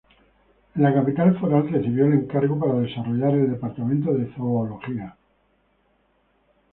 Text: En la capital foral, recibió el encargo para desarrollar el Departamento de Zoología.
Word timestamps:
En 0.75 0.81
la 0.81 0.91
capital 0.95 1.37
foral, 1.39 1.69
recibió 1.69 2.07
el 2.07 2.13
encargo 2.13 2.57
para 2.57 2.73
desarrollar 2.79 3.35
el 3.35 3.51
Departamento 3.51 4.11
de 4.15 4.33
Zoología. 4.33 5.15